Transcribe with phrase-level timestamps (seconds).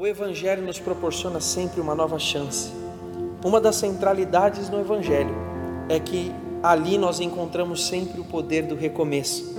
[0.00, 2.70] O Evangelho nos proporciona sempre uma nova chance.
[3.44, 5.34] Uma das centralidades no Evangelho
[5.90, 6.32] é que
[6.62, 9.54] ali nós encontramos sempre o poder do recomeço.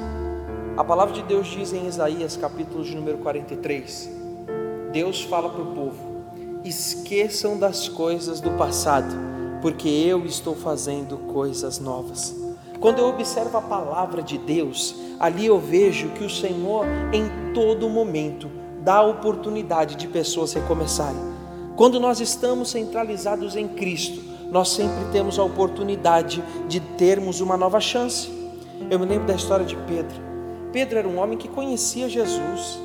[0.76, 4.10] A palavra de Deus diz em Isaías, capítulo de número 43,
[4.92, 6.24] Deus fala para o povo:
[6.66, 9.14] esqueçam das coisas do passado,
[9.62, 12.36] porque eu estou fazendo coisas novas.
[12.80, 17.88] Quando eu observo a palavra de Deus, ali eu vejo que o Senhor, em todo
[17.88, 21.32] momento, dá a oportunidade de pessoas recomeçarem.
[21.76, 27.80] Quando nós estamos centralizados em Cristo, nós sempre temos a oportunidade de termos uma nova
[27.80, 28.30] chance.
[28.90, 30.16] Eu me lembro da história de Pedro.
[30.74, 32.80] Pedro era um homem que conhecia Jesus.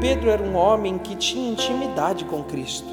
[0.00, 2.88] Pedro era um homem que tinha intimidade com Cristo.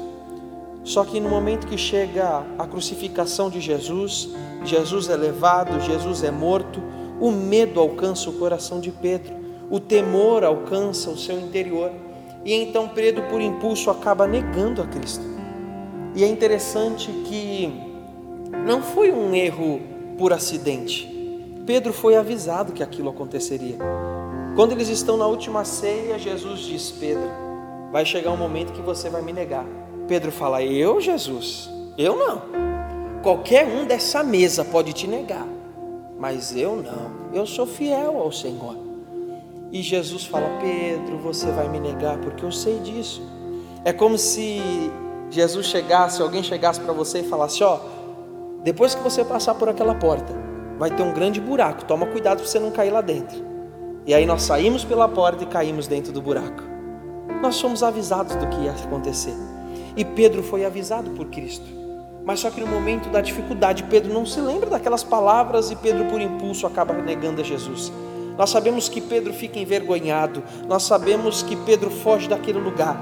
[0.84, 4.30] Só que no momento que chega a crucificação de Jesus,
[4.64, 6.82] Jesus é levado, Jesus é morto,
[7.20, 9.34] o medo alcança o coração de Pedro,
[9.70, 11.90] o temor alcança o seu interior,
[12.44, 15.24] e então Pedro, por impulso, acaba negando a Cristo.
[16.14, 17.72] E é interessante que
[18.66, 19.80] não foi um erro
[20.16, 21.06] por acidente.
[21.66, 23.76] Pedro foi avisado que aquilo aconteceria.
[24.56, 27.30] Quando eles estão na última ceia, Jesus diz: Pedro,
[27.92, 29.66] vai chegar um momento que você vai me negar.
[30.08, 31.70] Pedro fala: Eu, Jesus?
[31.96, 32.42] Eu não.
[33.22, 35.46] Qualquer um dessa mesa pode te negar,
[36.18, 37.34] mas eu não.
[37.34, 38.87] Eu sou fiel ao Senhor.
[39.70, 43.22] E Jesus fala: Pedro, você vai me negar porque eu sei disso.
[43.84, 44.60] É como se
[45.30, 47.78] Jesus chegasse, alguém chegasse para você e falasse: Ó,
[48.62, 50.32] depois que você passar por aquela porta,
[50.78, 51.84] vai ter um grande buraco.
[51.84, 53.44] Toma cuidado para você não cair lá dentro.
[54.06, 56.62] E aí nós saímos pela porta e caímos dentro do buraco.
[57.42, 59.34] Nós fomos avisados do que ia acontecer.
[59.96, 61.66] E Pedro foi avisado por Cristo.
[62.24, 66.06] Mas só que no momento da dificuldade, Pedro não se lembra daquelas palavras e Pedro,
[66.06, 67.92] por impulso, acaba negando a Jesus.
[68.38, 72.98] Nós sabemos que Pedro fica envergonhado, nós sabemos que Pedro foge daquele lugar.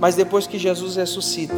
[0.00, 1.54] Mas depois que Jesus ressuscita,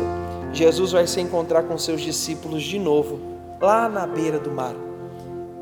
[0.52, 3.20] Jesus vai se encontrar com seus discípulos de novo,
[3.60, 4.74] lá na beira do mar.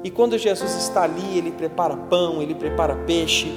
[0.04, 3.52] E quando Jesus está ali, ele prepara pão, ele prepara peixe,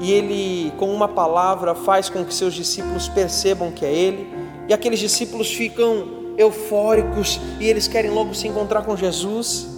[0.00, 4.26] e ele, com uma palavra, faz com que seus discípulos percebam que é ele,
[4.68, 9.75] e aqueles discípulos ficam eufóricos e eles querem logo se encontrar com Jesus.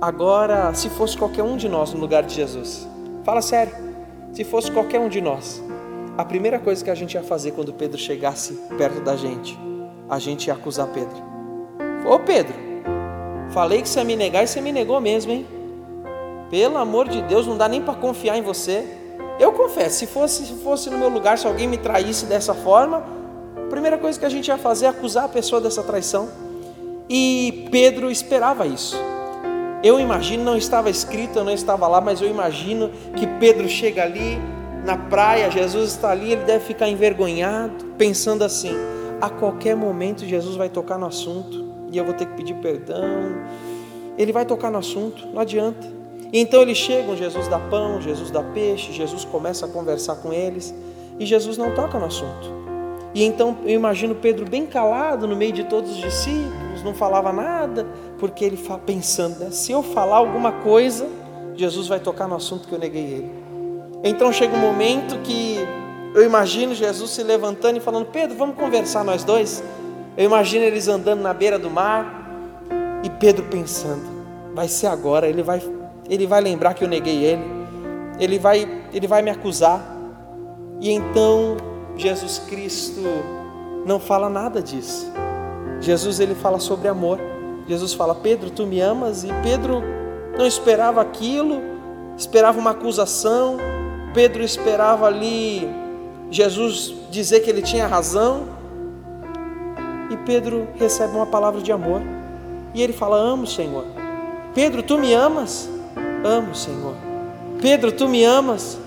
[0.00, 2.86] Agora, se fosse qualquer um de nós no lugar de Jesus,
[3.24, 3.74] fala sério,
[4.32, 5.60] se fosse qualquer um de nós,
[6.16, 9.58] a primeira coisa que a gente ia fazer quando Pedro chegasse perto da gente,
[10.08, 11.16] a gente ia acusar Pedro.
[12.08, 12.54] Ô Pedro,
[13.50, 15.44] falei que você ia me negar e você me negou mesmo, hein?
[16.48, 18.86] Pelo amor de Deus, não dá nem para confiar em você.
[19.40, 23.04] Eu confesso, se fosse, se fosse no meu lugar, se alguém me traísse dessa forma,
[23.56, 26.28] a primeira coisa que a gente ia fazer é acusar a pessoa dessa traição.
[27.10, 28.96] E Pedro esperava isso.
[29.82, 34.02] Eu imagino, não estava escrito, eu não estava lá, mas eu imagino que Pedro chega
[34.02, 34.38] ali
[34.84, 38.72] na praia, Jesus está ali, ele deve ficar envergonhado, pensando assim:
[39.20, 43.04] a qualquer momento Jesus vai tocar no assunto e eu vou ter que pedir perdão.
[44.16, 45.86] Ele vai tocar no assunto, não adianta.
[46.32, 50.32] E então eles chegam, Jesus dá pão, Jesus dá peixe, Jesus começa a conversar com
[50.32, 50.74] eles
[51.18, 52.52] e Jesus não toca no assunto.
[53.14, 57.32] E então eu imagino Pedro bem calado no meio de todos os discípulos, não falava
[57.32, 57.86] nada,
[58.18, 59.50] porque ele pensando, né?
[59.50, 61.08] se eu falar alguma coisa,
[61.54, 63.32] Jesus vai tocar no assunto que eu neguei ele.
[64.04, 65.58] Então chega um momento que
[66.14, 69.62] eu imagino Jesus se levantando e falando: Pedro, vamos conversar nós dois.
[70.16, 72.28] Eu imagino eles andando na beira do mar
[73.02, 74.02] e Pedro pensando:
[74.54, 75.62] vai ser agora, ele vai,
[76.08, 77.42] ele vai lembrar que eu neguei ele,
[78.18, 79.96] ele vai, ele vai me acusar.
[80.80, 81.56] E então
[81.98, 83.02] Jesus Cristo
[83.84, 85.12] não fala nada disso.
[85.80, 87.18] Jesus ele fala sobre amor.
[87.66, 89.82] Jesus fala: "Pedro, tu me amas?" E Pedro
[90.38, 91.60] não esperava aquilo,
[92.16, 93.56] esperava uma acusação.
[94.14, 95.68] Pedro esperava ali
[96.30, 98.44] Jesus dizer que ele tinha razão.
[100.08, 102.00] E Pedro recebe uma palavra de amor.
[102.72, 103.84] E ele fala: Amo, Senhor.
[104.54, 105.68] Pedro, tu me amas?
[106.24, 106.94] Amo, Senhor.
[107.60, 108.78] Pedro, tu me amas?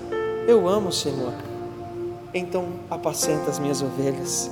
[0.48, 1.51] Eu amo, Senhor
[2.34, 4.50] então apacenta as minhas ovelhas.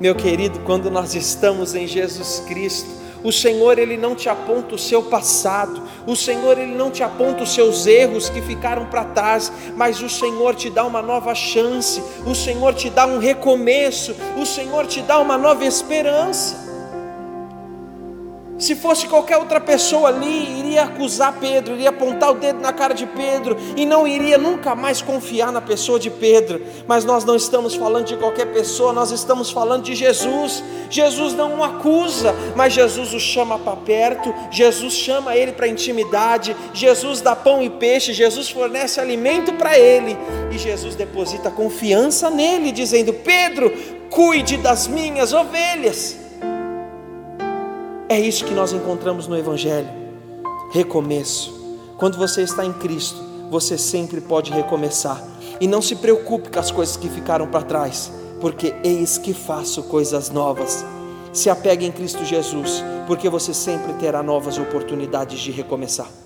[0.00, 4.78] Meu querido, quando nós estamos em Jesus Cristo, o Senhor ele não te aponta o
[4.78, 9.52] seu passado, o Senhor ele não te aponta os seus erros que ficaram para trás,
[9.76, 14.44] mas o Senhor te dá uma nova chance, o Senhor te dá um recomeço, o
[14.44, 16.61] Senhor te dá uma nova esperança.
[18.62, 22.94] Se fosse qualquer outra pessoa ali, iria acusar Pedro, iria apontar o dedo na cara
[22.94, 26.64] de Pedro e não iria nunca mais confiar na pessoa de Pedro.
[26.86, 30.62] Mas nós não estamos falando de qualquer pessoa, nós estamos falando de Jesus.
[30.88, 36.54] Jesus não o acusa, mas Jesus o chama para perto, Jesus chama ele para intimidade,
[36.72, 40.16] Jesus dá pão e peixe, Jesus fornece alimento para ele
[40.52, 43.72] e Jesus deposita confiança nele, dizendo: Pedro,
[44.08, 46.21] cuide das minhas ovelhas.
[48.12, 49.88] É isso que nós encontramos no Evangelho.
[50.70, 51.50] Recomeço.
[51.96, 53.18] Quando você está em Cristo,
[53.50, 55.26] você sempre pode recomeçar.
[55.58, 59.84] E não se preocupe com as coisas que ficaram para trás, porque eis que faço
[59.84, 60.84] coisas novas.
[61.32, 66.21] Se apegue em Cristo Jesus, porque você sempre terá novas oportunidades de recomeçar.